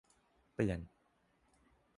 [0.55, 0.79] เตือน!